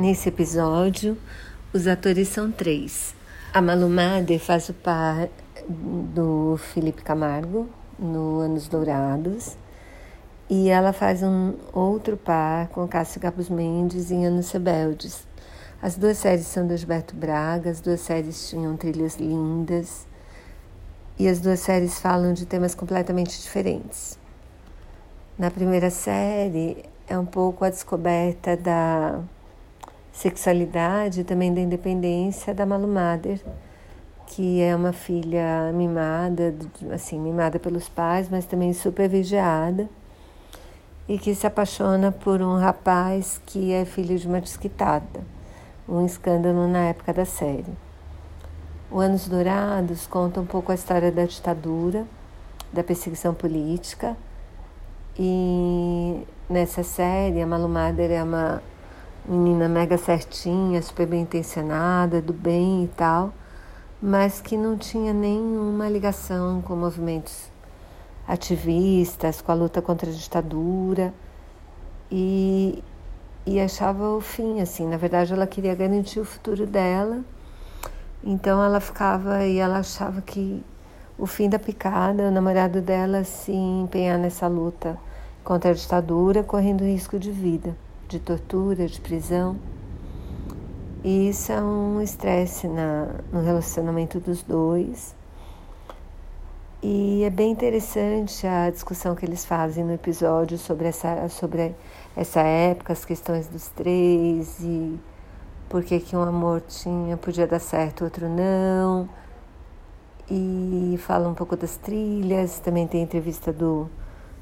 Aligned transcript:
Nesse 0.00 0.30
episódio, 0.30 1.14
os 1.74 1.86
atores 1.86 2.28
são 2.28 2.50
três. 2.50 3.14
A 3.52 3.60
Malumade 3.60 4.38
faz 4.38 4.70
o 4.70 4.72
par 4.72 5.28
do 5.68 6.56
Felipe 6.56 7.02
Camargo 7.02 7.68
no 7.98 8.40
Anos 8.40 8.66
Dourados 8.66 9.58
e 10.48 10.70
ela 10.70 10.94
faz 10.94 11.22
um 11.22 11.52
outro 11.70 12.16
par 12.16 12.68
com 12.68 12.88
Cássio 12.88 13.20
Gabos 13.20 13.50
Mendes 13.50 14.10
em 14.10 14.24
Anos 14.24 14.50
Rebeldes. 14.50 15.28
As 15.82 15.98
duas 15.98 16.16
séries 16.16 16.46
são 16.46 16.66
do 16.66 16.74
Gilberto 16.74 17.14
Braga, 17.14 17.68
as 17.68 17.82
duas 17.82 18.00
séries 18.00 18.48
tinham 18.48 18.78
trilhas 18.78 19.16
lindas 19.16 20.06
e 21.18 21.28
as 21.28 21.40
duas 21.40 21.60
séries 21.60 22.00
falam 22.00 22.32
de 22.32 22.46
temas 22.46 22.74
completamente 22.74 23.38
diferentes. 23.38 24.18
Na 25.38 25.50
primeira 25.50 25.90
série 25.90 26.86
é 27.06 27.18
um 27.18 27.26
pouco 27.26 27.66
a 27.66 27.68
descoberta 27.68 28.56
da 28.56 29.20
sexualidade 30.20 31.24
também 31.24 31.52
da 31.52 31.62
independência 31.62 32.54
da 32.54 32.66
Malu 32.66 32.86
Mader, 32.86 33.40
que 34.26 34.60
é 34.60 34.76
uma 34.76 34.92
filha 34.92 35.72
mimada, 35.72 36.54
assim, 36.92 37.18
mimada 37.18 37.58
pelos 37.58 37.88
pais, 37.88 38.28
mas 38.28 38.44
também 38.44 38.74
super 38.74 39.08
vigiada, 39.08 39.88
e 41.08 41.18
que 41.18 41.34
se 41.34 41.46
apaixona 41.46 42.12
por 42.12 42.42
um 42.42 42.58
rapaz 42.58 43.40
que 43.46 43.72
é 43.72 43.86
filho 43.86 44.18
de 44.18 44.28
uma 44.28 44.42
desquitada, 44.42 45.22
um 45.88 46.04
escândalo 46.04 46.68
na 46.68 46.80
época 46.80 47.14
da 47.14 47.24
série. 47.24 47.72
O 48.90 49.00
Anos 49.00 49.26
Dourados 49.26 50.06
conta 50.06 50.38
um 50.38 50.46
pouco 50.46 50.70
a 50.70 50.74
história 50.74 51.10
da 51.10 51.24
ditadura, 51.24 52.04
da 52.70 52.84
perseguição 52.84 53.32
política, 53.32 54.14
e 55.18 56.26
nessa 56.48 56.82
série 56.82 57.40
a 57.40 57.46
Malu 57.46 57.70
Mader 57.70 58.10
é 58.10 58.22
uma 58.22 58.62
menina 59.26 59.68
mega 59.68 59.98
certinha, 59.98 60.80
super 60.82 61.06
bem 61.06 61.22
intencionada, 61.22 62.20
do 62.20 62.32
bem 62.32 62.84
e 62.84 62.88
tal, 62.88 63.32
mas 64.00 64.40
que 64.40 64.56
não 64.56 64.76
tinha 64.76 65.12
nenhuma 65.12 65.88
ligação 65.88 66.62
com 66.62 66.74
movimentos 66.74 67.50
ativistas, 68.26 69.40
com 69.40 69.52
a 69.52 69.54
luta 69.54 69.82
contra 69.82 70.10
a 70.10 70.12
ditadura. 70.12 71.12
E, 72.10 72.82
e 73.46 73.60
achava 73.60 74.10
o 74.16 74.20
fim, 74.20 74.60
assim. 74.60 74.86
Na 74.88 74.96
verdade, 74.96 75.32
ela 75.32 75.46
queria 75.46 75.74
garantir 75.74 76.20
o 76.20 76.24
futuro 76.24 76.66
dela, 76.66 77.20
então 78.24 78.62
ela 78.62 78.80
ficava 78.80 79.44
e 79.44 79.58
ela 79.58 79.78
achava 79.78 80.20
que 80.22 80.64
o 81.18 81.26
fim 81.26 81.48
da 81.48 81.58
picada, 81.58 82.24
o 82.24 82.30
namorado 82.30 82.80
dela 82.80 83.24
se 83.24 83.52
empenhar 83.52 84.18
nessa 84.18 84.48
luta 84.48 84.98
contra 85.44 85.70
a 85.70 85.74
ditadura, 85.74 86.42
correndo 86.42 86.82
risco 86.84 87.18
de 87.18 87.30
vida 87.30 87.76
de 88.10 88.18
tortura, 88.18 88.86
de 88.86 89.00
prisão. 89.00 89.56
E 91.04 91.28
isso 91.28 91.52
é 91.52 91.62
um 91.62 92.02
estresse 92.02 92.66
no 92.66 93.40
relacionamento 93.40 94.18
dos 94.18 94.42
dois. 94.42 95.14
E 96.82 97.22
é 97.24 97.30
bem 97.30 97.52
interessante 97.52 98.46
a 98.46 98.68
discussão 98.68 99.14
que 99.14 99.24
eles 99.24 99.44
fazem 99.44 99.84
no 99.84 99.92
episódio 99.92 100.58
sobre 100.58 100.88
essa, 100.88 101.28
sobre 101.28 101.74
essa 102.16 102.40
época, 102.40 102.92
as 102.92 103.04
questões 103.04 103.46
dos 103.46 103.68
três 103.68 104.58
e 104.60 104.98
por 105.68 105.84
que, 105.84 106.00
que 106.00 106.16
um 106.16 106.22
amor 106.22 106.62
tinha, 106.62 107.16
podia 107.16 107.46
dar 107.46 107.60
certo, 107.60 108.02
outro 108.04 108.28
não. 108.28 109.08
E 110.28 110.96
fala 110.98 111.28
um 111.28 111.34
pouco 111.34 111.56
das 111.56 111.76
trilhas, 111.76 112.58
também 112.58 112.86
tem 112.88 113.02
entrevista 113.02 113.52
do 113.52 113.88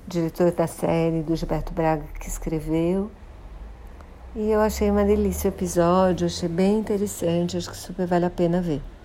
diretor 0.06 0.52
da 0.52 0.66
série, 0.66 1.22
do 1.22 1.36
Gilberto 1.36 1.72
Braga, 1.72 2.04
que 2.18 2.28
escreveu. 2.28 3.10
E 4.34 4.50
eu 4.50 4.60
achei 4.60 4.90
uma 4.90 5.04
delícia 5.04 5.50
o 5.50 5.54
episódio, 5.54 6.26
achei 6.26 6.48
bem 6.48 6.78
interessante, 6.78 7.56
acho 7.56 7.70
que 7.70 7.76
super 7.76 8.06
vale 8.06 8.26
a 8.26 8.30
pena 8.30 8.60
ver. 8.60 8.82